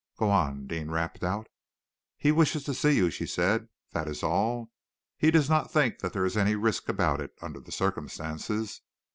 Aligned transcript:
"Go 0.17 0.31
on," 0.31 0.65
Deane 0.65 0.89
rapped 0.89 1.23
out. 1.23 1.45
"He 2.17 2.31
wishes 2.31 2.63
to 2.63 2.73
see 2.73 2.93
you," 2.93 3.11
she 3.11 3.27
said. 3.27 3.69
"That 3.91 4.07
is 4.07 4.23
all. 4.23 4.71
He 5.15 5.29
does 5.29 5.47
not 5.47 5.69
think 5.71 5.99
that 5.99 6.11
there 6.11 6.25
is 6.25 6.35
any 6.37 6.55
risk 6.55 6.89
about 6.89 7.21
it, 7.21 7.35
under 7.39 7.59
the 7.59 7.71
circumstances. 7.71 8.81